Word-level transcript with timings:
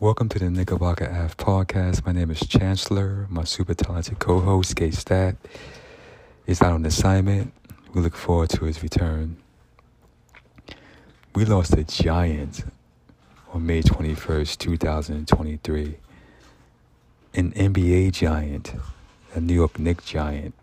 Welcome 0.00 0.30
to 0.30 0.38
the 0.38 0.48
Knickerbocker 0.48 1.04
Ave 1.04 1.34
podcast. 1.34 2.06
My 2.06 2.12
name 2.12 2.30
is 2.30 2.40
Chancellor. 2.40 3.26
My 3.28 3.44
super 3.44 3.74
talented 3.74 4.18
co-host, 4.18 4.74
K 4.74 4.90
Stat, 4.92 5.36
is 6.46 6.62
out 6.62 6.72
on 6.72 6.86
assignment. 6.86 7.52
We 7.92 8.00
look 8.00 8.16
forward 8.16 8.48
to 8.48 8.64
his 8.64 8.82
return. 8.82 9.36
We 11.34 11.44
lost 11.44 11.74
a 11.74 11.84
giant 11.84 12.64
on 13.52 13.66
May 13.66 13.82
21st, 13.82 14.56
2023. 14.56 15.98
An 17.34 17.52
NBA 17.52 18.12
giant, 18.12 18.72
a 19.34 19.40
New 19.40 19.52
York 19.52 19.78
Knicks 19.78 20.06
giant. 20.06 20.54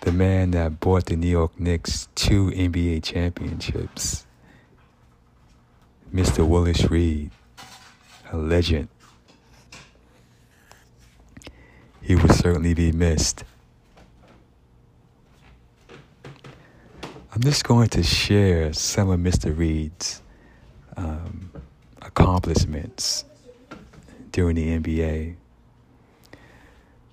The 0.00 0.12
man 0.12 0.52
that 0.52 0.80
brought 0.80 1.04
the 1.04 1.16
New 1.16 1.28
York 1.28 1.60
Knicks 1.60 2.08
two 2.14 2.50
NBA 2.52 3.02
championships. 3.02 4.25
Mr. 6.16 6.48
Willis 6.48 6.90
Reed, 6.90 7.30
a 8.32 8.38
legend. 8.38 8.88
He 12.00 12.14
will 12.14 12.30
certainly 12.30 12.72
be 12.72 12.90
missed. 12.90 13.44
I'm 17.34 17.42
just 17.42 17.64
going 17.64 17.90
to 17.90 18.02
share 18.02 18.72
some 18.72 19.10
of 19.10 19.20
Mr. 19.20 19.54
Reed's 19.54 20.22
um, 20.96 21.50
accomplishments 22.00 23.26
during 24.32 24.56
the 24.56 24.78
NBA. 24.78 25.34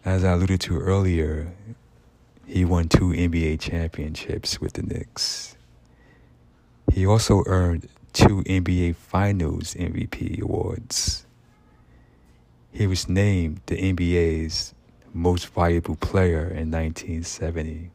As 0.06 0.24
I 0.24 0.32
alluded 0.32 0.62
to 0.62 0.80
earlier, 0.80 1.52
he 2.48 2.64
won 2.64 2.88
two 2.88 3.10
NBA 3.10 3.60
championships 3.60 4.62
with 4.62 4.74
the 4.74 4.84
Knicks. 4.84 5.58
He 6.94 7.06
also 7.06 7.44
earned 7.48 7.90
two 8.14 8.44
NBA 8.44 8.96
Finals 8.96 9.74
MVP 9.74 10.42
awards. 10.42 11.26
He 12.72 12.88
was 12.88 13.10
named 13.10 13.62
the 13.66 13.76
NBA's 13.76 14.74
most 15.14 15.48
valuable 15.48 15.96
player 15.96 16.48
in 16.48 16.72
1970. 16.72 17.92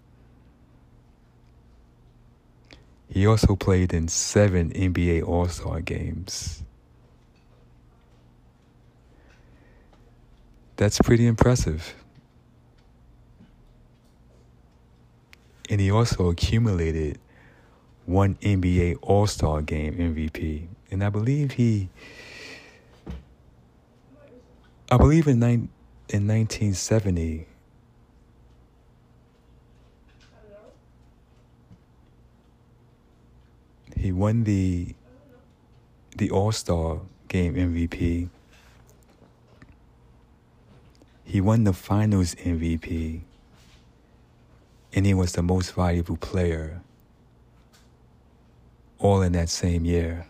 He 3.09 3.27
also 3.27 3.57
played 3.57 3.95
in 3.95 4.09
seven 4.09 4.71
NBA 4.71 5.27
All 5.27 5.49
Star 5.49 5.81
games. 5.81 6.63
That's 10.77 10.99
pretty 11.01 11.27
impressive. 11.27 11.95
And 15.71 15.81
he 15.81 15.91
also 15.91 16.29
accumulated 16.31 17.19
one 18.09 18.37
NBA 18.37 18.97
All 19.03 19.27
Star 19.27 19.61
Game 19.61 19.95
MVP, 19.95 20.67
and 20.91 21.05
I 21.05 21.11
believe 21.11 21.53
he, 21.53 21.91
I 24.91 24.97
believe 24.97 25.28
in 25.28 25.41
nine, 25.41 25.69
in 26.09 26.27
1970. 26.27 27.47
He 33.95 34.12
won 34.12 34.45
the 34.45 34.95
the 36.17 36.31
All 36.31 36.50
Star 36.53 37.00
Game 37.28 37.56
MVP. 37.56 38.31
He 41.25 41.41
won 41.43 41.65
the 41.65 41.75
Finals 41.75 42.34
MVP, 42.37 43.20
and 44.95 45.05
he 45.05 45.12
was 45.12 45.33
the 45.33 45.43
most 45.43 45.75
valuable 45.75 46.17
player 46.17 46.81
all 48.99 49.23
in 49.23 49.33
that 49.33 49.49
same 49.49 49.85
year. 49.85 50.27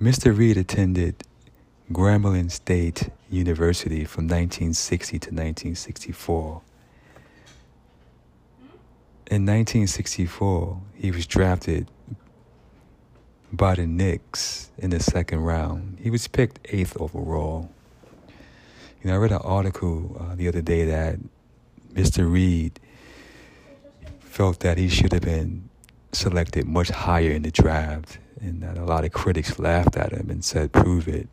Mr. 0.00 0.36
Reed 0.36 0.56
attended 0.56 1.24
Grambling 1.90 2.50
State 2.50 3.10
University 3.30 4.04
from 4.04 4.24
1960 4.24 5.18
to 5.18 5.28
1964. 5.30 6.62
In 9.30 9.44
1964, 9.44 10.80
he 10.94 11.10
was 11.10 11.26
drafted 11.26 11.88
by 13.52 13.74
the 13.74 13.86
Knicks 13.86 14.70
in 14.78 14.90
the 14.90 15.00
second 15.00 15.40
round. 15.40 15.98
He 16.00 16.10
was 16.10 16.28
picked 16.28 16.60
eighth 16.70 16.96
overall. 17.00 17.70
You 19.02 19.10
know, 19.10 19.14
I 19.14 19.16
read 19.16 19.32
an 19.32 19.42
article 19.42 20.16
uh, 20.20 20.34
the 20.34 20.48
other 20.48 20.62
day 20.62 20.84
that 20.84 21.18
Mr. 21.92 22.30
Reed 22.30 22.78
felt 24.38 24.60
that 24.60 24.78
he 24.78 24.88
should 24.88 25.12
have 25.12 25.22
been 25.22 25.68
selected 26.12 26.64
much 26.64 26.90
higher 26.90 27.32
in 27.32 27.42
the 27.42 27.50
draft, 27.50 28.20
and 28.40 28.62
that 28.62 28.78
a 28.78 28.84
lot 28.84 29.04
of 29.04 29.10
critics 29.10 29.58
laughed 29.58 29.96
at 29.96 30.12
him 30.12 30.30
and 30.30 30.44
said, 30.44 30.72
"Prove 30.72 31.08
it." 31.08 31.28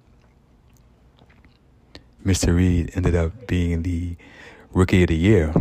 Mr. 2.25 2.55
Reed 2.55 2.89
ended 2.95 3.13
up 3.13 3.45
being 3.45 3.83
the 3.83 4.15
Rookie 4.71 5.03
of 5.03 5.09
the 5.09 5.15
Year. 5.15 5.53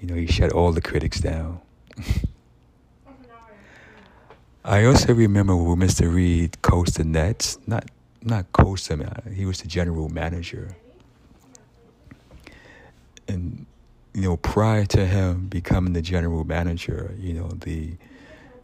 You 0.00 0.08
know, 0.08 0.14
he 0.14 0.26
shut 0.26 0.50
all 0.50 0.72
the 0.72 0.80
critics 0.80 1.20
down. 1.20 1.60
I 4.64 4.86
also 4.86 5.12
remember 5.12 5.54
when 5.54 5.76
Mr. 5.76 6.10
Reed 6.10 6.62
coached 6.62 6.94
the 6.94 7.04
Nets. 7.04 7.58
Not 7.66 7.84
not 8.22 8.50
coached 8.52 8.88
them. 8.88 9.02
Uh, 9.02 9.28
he 9.28 9.44
was 9.44 9.60
the 9.60 9.68
general 9.68 10.08
manager. 10.08 10.74
And 13.28 13.66
you 14.14 14.22
know, 14.22 14.36
prior 14.36 14.84
to 14.86 15.06
him 15.06 15.46
becoming 15.46 15.94
the 15.94 16.02
general 16.02 16.44
manager, 16.44 17.14
you 17.18 17.32
know, 17.32 17.48
the 17.48 17.94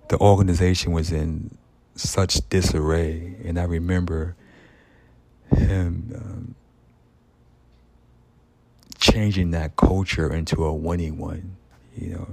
the 0.08 0.18
organization 0.18 0.92
was 0.92 1.12
in 1.12 1.56
such 1.94 2.48
disarray, 2.48 3.36
and 3.44 3.58
I 3.58 3.64
remember 3.64 4.36
him 5.54 6.12
um, 6.14 6.54
changing 8.98 9.50
that 9.50 9.76
culture 9.76 10.32
into 10.32 10.64
a 10.64 10.72
winning 10.72 11.18
one. 11.18 11.56
You 11.96 12.10
know, 12.14 12.28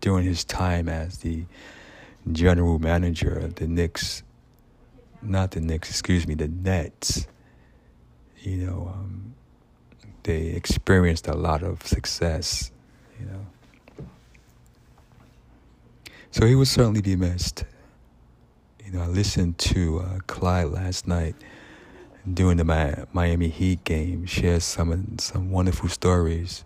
during 0.00 0.24
his 0.24 0.44
time 0.44 0.88
as 0.88 1.18
the 1.18 1.44
general 2.30 2.78
manager 2.78 3.32
of 3.32 3.56
the 3.56 3.66
Knicks, 3.66 4.22
not 5.22 5.50
the 5.52 5.60
Knicks, 5.60 5.90
excuse 5.90 6.26
me, 6.26 6.34
the 6.34 6.48
Nets. 6.48 7.26
You 8.38 8.56
know, 8.56 8.92
um, 8.94 9.09
they 10.24 10.48
experienced 10.48 11.26
a 11.26 11.34
lot 11.34 11.62
of 11.62 11.86
success, 11.86 12.70
you 13.18 13.26
know. 13.26 14.04
So 16.30 16.46
he 16.46 16.54
would 16.54 16.68
certainly 16.68 17.00
be 17.00 17.16
missed. 17.16 17.64
You 18.84 18.92
know, 18.92 19.02
I 19.02 19.06
listened 19.06 19.58
to 19.58 20.00
uh, 20.00 20.18
Clyde 20.26 20.68
last 20.68 21.06
night 21.06 21.34
during 22.32 22.58
the 22.58 23.06
Miami 23.12 23.48
Heat 23.48 23.84
game, 23.84 24.26
share 24.26 24.60
some 24.60 25.18
some 25.18 25.50
wonderful 25.50 25.88
stories 25.88 26.64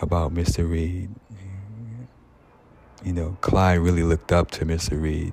about 0.00 0.34
Mr. 0.34 0.68
Reed. 0.68 1.10
You 3.04 3.12
know, 3.12 3.36
Clyde 3.40 3.80
really 3.80 4.02
looked 4.02 4.32
up 4.32 4.50
to 4.52 4.64
Mr. 4.64 5.00
Reed. 5.00 5.32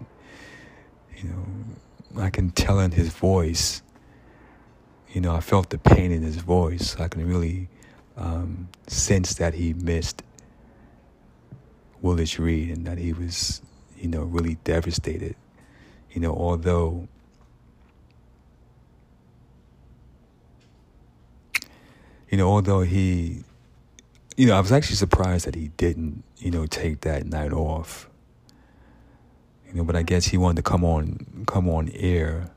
You 1.18 1.30
know, 1.30 2.22
I 2.22 2.30
can 2.30 2.52
tell 2.52 2.80
in 2.80 2.92
his 2.92 3.10
voice 3.10 3.82
you 5.14 5.22
know, 5.22 5.36
I 5.36 5.42
felt 5.42 5.70
the 5.70 5.78
pain 5.78 6.12
in 6.12 6.22
his 6.22 6.38
voice. 6.38 6.96
I 7.00 7.08
can 7.08 7.28
really 7.28 7.68
um, 8.18 8.70
sense 8.88 9.34
that 9.36 9.54
he 9.54 9.74
missed 9.74 10.24
Willis 12.02 12.40
Reed 12.40 12.70
and 12.70 12.88
that 12.88 12.98
he 12.98 13.14
was, 13.14 13.62
you 13.98 14.08
know, 14.08 14.24
really 14.24 14.56
devastated. 14.64 15.36
You 16.12 16.22
know, 16.22 16.34
although 16.34 17.08
you 22.30 22.38
know, 22.38 22.48
although 22.48 22.81
he, 22.81 23.44
you 24.38 24.48
know, 24.48 24.56
I 24.56 24.62
was 24.62 24.72
actually 24.72 24.96
surprised 24.96 25.46
that 25.46 25.56
he 25.56 25.68
didn't, 25.75 26.24
you 26.38 26.50
know, 26.50 26.66
take 26.66 27.02
that 27.02 27.25
night 27.25 27.52
off. 27.52 28.10
You 29.68 29.74
know, 29.74 29.84
but 29.84 29.98
I 29.98 30.04
guess 30.04 30.25
he 30.25 30.38
wanted 30.38 30.64
to 30.64 30.69
come 30.69 30.86
on, 30.86 31.44
come 31.48 31.69
on 31.69 31.90
air 31.94 32.50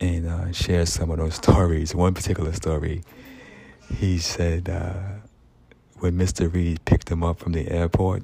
and 0.00 0.26
uh, 0.26 0.52
share 0.52 0.86
some 0.86 1.10
of 1.10 1.18
those 1.18 1.34
stories. 1.34 1.94
One 1.94 2.14
particular 2.14 2.52
story, 2.52 3.02
he 3.98 4.18
said 4.18 4.68
uh, 4.68 4.94
when 5.98 6.18
Mr. 6.18 6.52
Reed 6.52 6.84
picked 6.84 7.10
him 7.10 7.22
up 7.22 7.38
from 7.38 7.52
the 7.52 7.70
airport, 7.70 8.22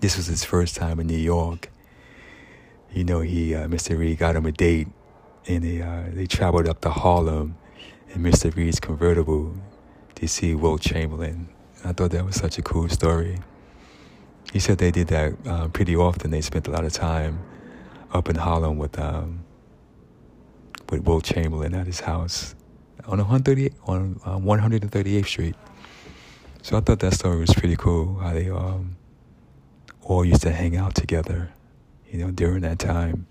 this 0.00 0.16
was 0.16 0.26
his 0.26 0.44
first 0.44 0.76
time 0.76 1.00
in 1.00 1.06
New 1.06 1.16
York. 1.16 1.70
You 2.92 3.04
know, 3.04 3.20
he 3.20 3.54
uh, 3.54 3.66
Mr. 3.66 3.98
Reed 3.98 4.18
got 4.18 4.36
him 4.36 4.46
a 4.46 4.52
date, 4.52 4.88
and 5.46 5.64
they 5.64 5.82
uh, 5.82 6.04
they 6.12 6.26
traveled 6.26 6.68
up 6.68 6.80
to 6.82 6.90
Harlem 6.90 7.56
in 8.10 8.22
Mr. 8.22 8.54
Reed's 8.54 8.80
convertible 8.80 9.54
to 10.14 10.28
see 10.28 10.54
Wilt 10.54 10.80
Chamberlain. 10.80 11.48
I 11.84 11.92
thought 11.92 12.10
that 12.12 12.24
was 12.24 12.36
such 12.36 12.58
a 12.58 12.62
cool 12.62 12.88
story. 12.88 13.38
He 14.52 14.60
said 14.60 14.78
they 14.78 14.90
did 14.90 15.08
that 15.08 15.34
uh, 15.46 15.68
pretty 15.68 15.96
often. 15.96 16.30
They 16.30 16.40
spent 16.40 16.68
a 16.68 16.70
lot 16.70 16.84
of 16.84 16.92
time 16.92 17.40
up 18.12 18.28
in 18.28 18.36
Harlem 18.36 18.78
with 18.78 18.98
um, 18.98 19.44
with 20.90 21.04
Wilt 21.04 21.24
Chamberlain 21.24 21.74
at 21.74 21.86
his 21.86 22.00
house 22.00 22.54
on 23.06 23.18
138 23.18 23.72
on 23.86 24.20
uh, 24.24 24.38
138th 24.38 25.26
Street. 25.26 25.54
So 26.62 26.76
I 26.76 26.80
thought 26.80 26.98
that 27.00 27.14
story 27.14 27.38
was 27.38 27.54
pretty 27.54 27.76
cool. 27.76 28.16
How 28.16 28.32
they 28.32 28.50
um, 28.50 28.96
all 30.02 30.24
used 30.24 30.42
to 30.42 30.52
hang 30.52 30.76
out 30.76 30.94
together, 30.94 31.50
you 32.10 32.18
know, 32.18 32.30
during 32.30 32.62
that 32.62 32.78
time. 32.78 33.26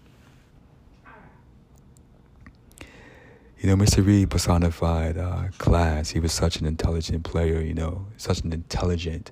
You 3.59 3.69
know, 3.69 3.83
Mr. 3.83 4.05
Reed 4.05 4.29
personified 4.29 5.17
uh, 5.17 5.47
class. 5.57 6.11
He 6.11 6.19
was 6.19 6.31
such 6.31 6.57
an 6.57 6.65
intelligent 6.65 7.23
player, 7.23 7.61
you 7.61 7.73
know, 7.73 8.05
such 8.17 8.41
an 8.41 8.53
intelligent 8.53 9.31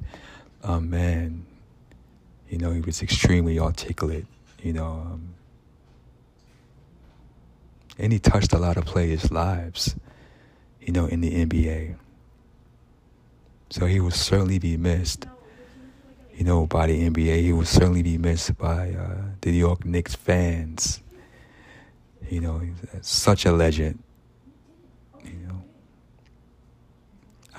um, 0.63 0.89
man. 0.89 1.45
You 2.49 2.57
know, 2.57 2.71
he 2.71 2.81
was 2.81 3.01
extremely 3.01 3.59
articulate, 3.59 4.25
you 4.61 4.73
know. 4.73 4.85
Um, 4.85 5.35
and 7.97 8.11
he 8.11 8.19
touched 8.19 8.53
a 8.53 8.57
lot 8.57 8.77
of 8.77 8.85
players' 8.85 9.31
lives, 9.31 9.95
you 10.81 10.91
know, 10.91 11.05
in 11.05 11.21
the 11.21 11.45
NBA. 11.45 11.95
So 13.69 13.85
he 13.85 13.99
will 13.99 14.11
certainly 14.11 14.59
be 14.59 14.77
missed, 14.77 15.25
you 16.35 16.43
know, 16.43 16.67
by 16.67 16.87
the 16.87 17.09
NBA. 17.09 17.41
He 17.41 17.53
will 17.53 17.65
certainly 17.65 18.03
be 18.03 18.17
missed 18.17 18.57
by 18.57 18.91
uh, 18.91 19.21
the 19.41 19.51
New 19.51 19.57
York 19.57 19.85
Knicks 19.85 20.15
fans. 20.15 21.01
You 22.29 22.41
know, 22.41 22.61
such 23.01 23.45
a 23.45 23.51
legend. 23.51 24.01
You 25.23 25.33
know, 25.47 25.63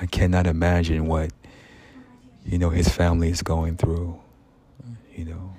I 0.00 0.06
cannot 0.06 0.46
imagine 0.46 1.06
what 1.06 1.30
you 2.44 2.58
know 2.58 2.70
his 2.70 2.88
family 2.88 3.28
is 3.28 3.42
going 3.42 3.76
through. 3.76 4.18
You 5.14 5.26
know. 5.26 5.53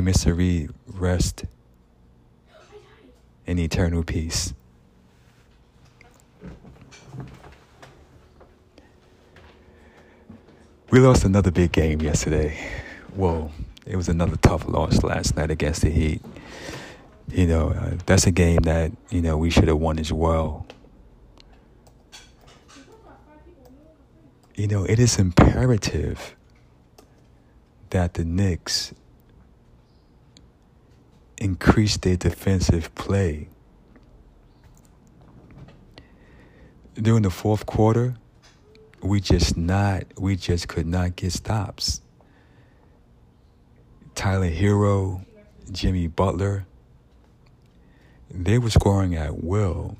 May. 0.00 0.32
Reed 0.32 0.70
rest 0.86 1.44
in 3.46 3.58
eternal 3.58 4.02
peace. 4.02 4.54
We 10.90 11.00
lost 11.00 11.24
another 11.24 11.50
big 11.50 11.72
game 11.72 12.00
yesterday. 12.00 12.58
Whoa, 13.14 13.50
it 13.86 13.96
was 13.96 14.08
another 14.08 14.36
tough 14.36 14.66
loss 14.68 15.02
last 15.02 15.36
night 15.36 15.50
against 15.50 15.82
the 15.82 15.90
Heat 15.90 16.22
you 17.32 17.46
know, 17.46 17.70
uh, 17.70 17.96
that's 18.06 18.26
a 18.26 18.30
game 18.30 18.60
that, 18.62 18.92
you 19.10 19.22
know, 19.22 19.36
we 19.36 19.50
should 19.50 19.68
have 19.68 19.78
won 19.78 19.98
as 19.98 20.12
well. 20.12 20.66
You 24.54 24.66
know, 24.66 24.84
it 24.84 24.98
is 24.98 25.18
imperative 25.18 26.36
that 27.90 28.14
the 28.14 28.24
Knicks 28.24 28.92
increase 31.42 31.96
their 31.96 32.16
defensive 32.16 32.94
play. 32.94 33.48
During 36.94 37.22
the 37.22 37.30
fourth 37.30 37.66
quarter, 37.66 38.14
we 39.02 39.20
just 39.20 39.56
not 39.56 40.04
we 40.16 40.36
just 40.36 40.68
could 40.68 40.86
not 40.86 41.16
get 41.16 41.32
stops. 41.32 42.00
Tyler 44.14 44.50
Herro, 44.50 45.24
Jimmy 45.72 46.06
Butler, 46.06 46.66
they 48.30 48.58
were 48.58 48.70
scoring 48.70 49.14
at 49.16 49.42
will. 49.42 49.96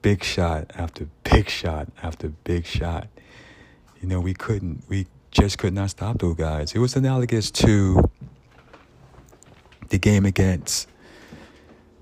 Big 0.00 0.24
shot 0.24 0.70
after 0.74 1.08
big 1.24 1.48
shot 1.48 1.88
after 2.02 2.28
big 2.44 2.64
shot. 2.64 3.08
You 4.00 4.08
know, 4.08 4.20
we 4.20 4.34
couldn't, 4.34 4.82
we 4.88 5.06
just 5.30 5.58
could 5.58 5.72
not 5.72 5.90
stop 5.90 6.18
those 6.18 6.36
guys. 6.36 6.74
It 6.74 6.78
was 6.78 6.96
analogous 6.96 7.50
to 7.52 8.10
the 9.92 9.98
game 9.98 10.24
against 10.24 10.88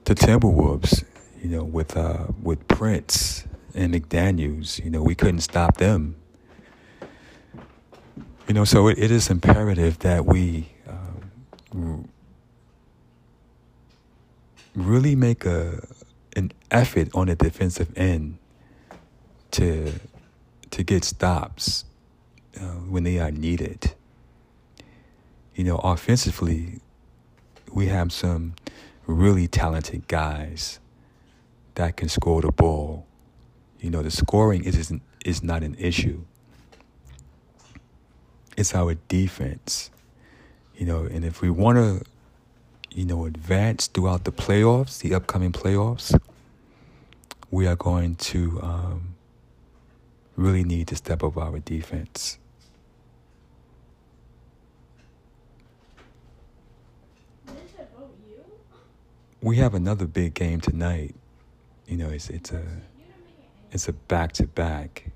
the 0.04 0.14
Timberwolves, 0.14 1.04
you 1.42 1.50
know, 1.50 1.64
with 1.64 1.96
uh, 1.96 2.28
with 2.40 2.66
Prince 2.68 3.44
and 3.74 3.92
McDaniels. 3.92 4.82
You 4.82 4.90
know, 4.90 5.02
we 5.02 5.16
couldn't 5.16 5.40
stop 5.40 5.78
them. 5.78 6.14
You 8.46 8.54
know, 8.54 8.64
so 8.64 8.86
it, 8.86 8.98
it 8.98 9.10
is 9.10 9.28
imperative 9.28 9.98
that 9.98 10.24
we 10.24 10.68
uh, 10.88 11.96
really 14.76 15.16
make 15.16 15.44
a 15.44 15.84
an 16.36 16.52
effort 16.70 17.08
on 17.12 17.26
the 17.26 17.34
defensive 17.34 17.92
end 17.96 18.38
to 19.50 19.92
to 20.70 20.84
get 20.84 21.02
stops 21.02 21.84
uh, 22.56 22.78
when 22.88 23.02
they 23.02 23.18
are 23.18 23.32
needed. 23.32 23.94
You 25.56 25.64
know, 25.64 25.78
offensively, 25.78 26.78
we 27.72 27.86
have 27.86 28.12
some 28.12 28.54
really 29.06 29.46
talented 29.46 30.08
guys 30.08 30.80
that 31.74 31.96
can 31.96 32.08
score 32.08 32.42
the 32.42 32.52
ball. 32.52 33.06
You 33.80 33.90
know, 33.90 34.02
the 34.02 34.10
scoring 34.10 34.64
is 34.64 34.92
is 35.24 35.42
not 35.42 35.62
an 35.62 35.76
issue. 35.78 36.22
It's 38.56 38.74
our 38.74 38.94
defense. 39.08 39.90
You 40.76 40.86
know, 40.86 41.04
and 41.04 41.24
if 41.24 41.42
we 41.42 41.50
want 41.50 41.76
to 41.78 42.04
you 42.92 43.04
know, 43.04 43.24
advance 43.24 43.86
throughout 43.86 44.24
the 44.24 44.32
playoffs, 44.32 45.00
the 45.00 45.14
upcoming 45.14 45.52
playoffs, 45.52 46.18
we 47.50 47.66
are 47.66 47.76
going 47.76 48.16
to 48.16 48.60
um, 48.62 49.14
really 50.36 50.64
need 50.64 50.88
to 50.88 50.96
step 50.96 51.22
up 51.22 51.36
our 51.36 51.58
defense. 51.60 52.38
We 59.42 59.56
have 59.56 59.74
another 59.74 60.06
big 60.06 60.34
game 60.34 60.60
tonight. 60.60 61.14
You 61.86 61.96
know, 61.96 62.10
it's 62.10 62.28
it's 62.28 62.52
a 62.52 62.62
it's 63.72 63.88
a 63.88 63.92
back 63.92 64.32
to 64.32 64.46
back. 64.46 65.10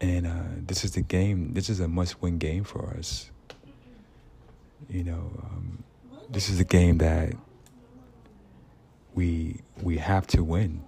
And 0.00 0.26
uh, 0.26 0.42
this 0.66 0.84
is 0.84 0.92
the 0.92 1.02
game. 1.02 1.52
This 1.54 1.68
is 1.68 1.80
a 1.80 1.88
must-win 1.88 2.38
game 2.38 2.64
for 2.64 2.94
us. 2.96 3.30
You 4.88 5.04
know, 5.04 5.30
um, 5.42 5.82
this 6.30 6.48
is 6.48 6.60
a 6.60 6.64
game 6.64 6.98
that 6.98 7.34
we 9.14 9.60
we 9.82 9.98
have 9.98 10.26
to 10.28 10.42
win. 10.42 10.82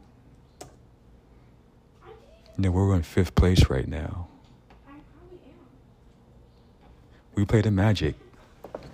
You 2.57 2.65
know, 2.65 2.71
we're 2.71 2.95
in 2.95 3.03
fifth 3.03 3.35
place 3.35 3.69
right 3.69 3.89
now. 3.89 4.29
We 7.35 7.45
play 7.45 7.61
the 7.61 7.71
Magic. 7.71 8.15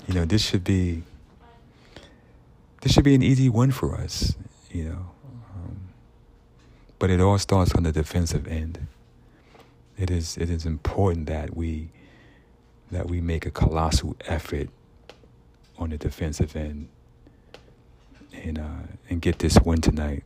You 0.09 0.15
know, 0.15 0.25
this 0.25 0.43
should 0.43 0.65
be 0.65 1.03
this 2.87 2.93
should 2.93 3.03
be 3.03 3.17
an 3.17 3.23
easy 3.23 3.49
win 3.49 3.73
for 3.73 3.97
us. 3.97 4.37
You 4.71 4.85
know, 4.85 5.11
um, 5.57 5.89
but 7.01 7.11
it 7.11 7.21
all 7.21 7.37
starts 7.37 7.75
on 7.75 7.83
the 7.83 7.91
defensive 7.91 8.47
end. 8.47 8.87
It 9.99 10.09
is 10.09 10.37
it 10.37 10.49
is 10.49 10.65
important 10.65 11.27
that 11.27 11.57
we 11.57 11.89
that 12.93 13.11
we 13.11 13.21
make 13.21 13.45
a 13.45 13.51
colossal 13.51 14.15
effort 14.27 14.69
on 15.77 15.91
the 15.91 15.99
defensive 15.99 16.55
end 16.55 16.87
and 18.33 18.57
uh, 18.57 18.87
and 19.11 19.21
get 19.21 19.41
this 19.41 19.59
win 19.65 19.81
tonight. 19.81 20.23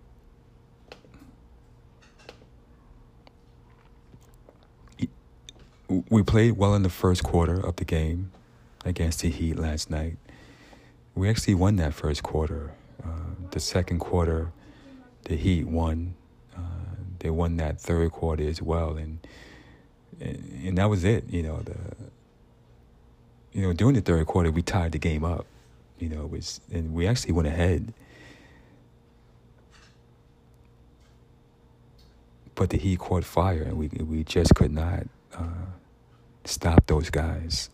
We 6.10 6.22
played 6.22 6.58
well 6.58 6.74
in 6.74 6.82
the 6.82 6.90
first 6.90 7.24
quarter 7.24 7.58
of 7.58 7.76
the 7.76 7.86
game 7.86 8.32
against 8.84 9.20
the 9.20 9.30
Heat 9.30 9.58
last 9.58 9.88
night. 9.88 10.18
We 11.20 11.28
actually 11.28 11.52
won 11.54 11.76
that 11.76 11.92
first 11.92 12.22
quarter. 12.22 12.72
Uh, 13.04 13.08
the 13.50 13.60
second 13.60 13.98
quarter, 13.98 14.52
the 15.24 15.36
Heat 15.36 15.66
won. 15.66 16.14
Uh, 16.56 16.60
they 17.18 17.28
won 17.28 17.58
that 17.58 17.78
third 17.78 18.10
quarter 18.12 18.48
as 18.48 18.62
well, 18.62 18.96
and, 18.96 19.18
and 20.18 20.62
and 20.64 20.78
that 20.78 20.88
was 20.88 21.04
it. 21.04 21.28
You 21.28 21.42
know 21.42 21.60
the 21.60 21.76
you 23.52 23.60
know, 23.60 23.74
during 23.74 23.96
the 23.96 24.00
third 24.00 24.26
quarter, 24.28 24.50
we 24.50 24.62
tied 24.62 24.92
the 24.92 24.98
game 24.98 25.22
up. 25.22 25.44
You 25.98 26.08
know, 26.08 26.22
it 26.22 26.30
was, 26.30 26.62
and 26.72 26.94
we 26.94 27.06
actually 27.06 27.32
went 27.32 27.48
ahead. 27.48 27.92
But 32.54 32.70
the 32.70 32.78
Heat 32.78 32.98
caught 32.98 33.24
fire, 33.24 33.64
and 33.64 33.76
we 33.76 33.88
we 33.88 34.24
just 34.24 34.54
could 34.54 34.72
not 34.72 35.06
uh, 35.34 35.68
stop 36.46 36.86
those 36.86 37.10
guys. 37.10 37.68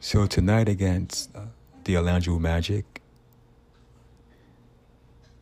So 0.00 0.26
tonight 0.26 0.68
against 0.68 1.34
uh, 1.34 1.46
the 1.84 1.96
Orlando 1.96 2.38
Magic, 2.38 3.02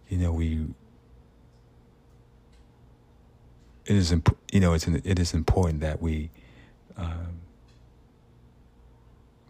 you 0.09 0.19
know, 0.19 0.33
we 0.33 0.67
it 3.87 3.97
is 3.97 4.13
imp- 4.13 4.37
you 4.53 4.61
know 4.61 4.73
it's 4.73 4.87
an, 4.87 5.03
it 5.05 5.19
is 5.19 5.35
important 5.35 5.81
that 5.81 6.01
we 6.01 6.31
um, 6.97 7.41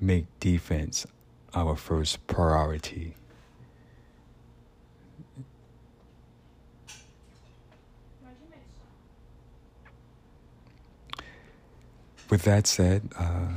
make 0.00 0.26
defense 0.40 1.06
our 1.54 1.76
first 1.76 2.26
priority. 2.26 3.14
With 12.30 12.42
that 12.42 12.66
said, 12.66 13.11
uh, 13.16 13.49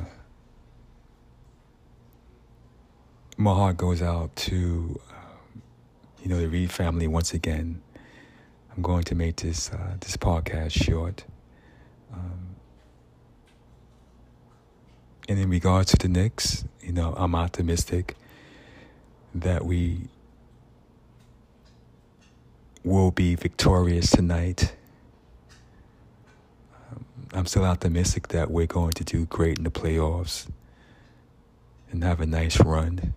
my 3.37 3.53
heart 3.53 3.77
goes 3.77 4.01
out 4.01 4.35
to, 4.35 4.99
um, 5.11 5.61
you 6.23 6.27
know, 6.27 6.39
the 6.39 6.47
Reed 6.47 6.71
family 6.71 7.07
once 7.07 7.33
again. 7.33 7.81
I'm 8.75 8.81
going 8.81 9.03
to 9.03 9.15
make 9.15 9.37
this 9.37 9.71
uh, 9.71 9.95
this 9.99 10.17
podcast 10.17 10.71
short. 10.71 11.23
Um, 12.11 12.55
and 15.29 15.39
in 15.39 15.49
regards 15.49 15.91
to 15.91 15.97
the 15.97 16.07
Knicks, 16.07 16.65
you 16.81 16.91
know, 16.91 17.13
I'm 17.15 17.35
optimistic 17.35 18.15
that 19.35 19.65
we 19.65 20.09
will 22.83 23.11
be 23.11 23.35
victorious 23.35 24.09
tonight. 24.09 24.73
Um, 26.91 27.05
I'm 27.33 27.45
still 27.45 27.65
optimistic 27.65 28.29
that 28.29 28.49
we're 28.49 28.67
going 28.67 28.93
to 28.93 29.03
do 29.03 29.25
great 29.25 29.59
in 29.59 29.63
the 29.63 29.69
playoffs 29.69 30.47
and 31.91 32.03
have 32.03 32.19
a 32.19 32.25
nice 32.25 32.59
run. 32.63 33.13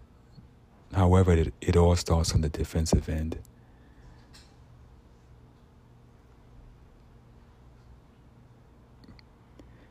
However, 0.94 1.32
it, 1.32 1.54
it 1.60 1.76
all 1.76 1.94
starts 1.96 2.32
on 2.34 2.40
the 2.40 2.48
defensive 2.48 3.08
end. 3.08 3.38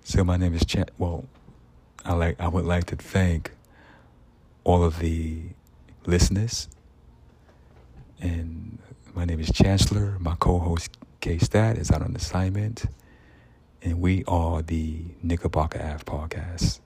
So 0.03 0.23
my 0.23 0.37
name 0.37 0.53
is 0.55 0.65
Ch- 0.65 0.77
well, 0.97 1.25
I 2.03 2.13
like 2.13 2.39
I 2.39 2.47
would 2.47 2.65
like 2.65 2.85
to 2.85 2.95
thank 2.95 3.51
all 4.63 4.83
of 4.83 4.99
the 4.99 5.43
listeners 6.05 6.67
and 8.19 8.79
my 9.13 9.25
name 9.25 9.39
is 9.39 9.51
Chancellor. 9.51 10.17
My 10.19 10.35
co-host 10.35 10.97
K 11.21 11.37
Stat 11.37 11.77
is 11.77 11.91
out 11.91 12.01
on 12.01 12.15
assignment, 12.15 12.85
and 13.81 13.99
we 13.99 14.23
are 14.27 14.61
the 14.61 15.01
Knickerbocker 15.21 15.79
Ave 15.81 16.03
podcast. 16.03 16.79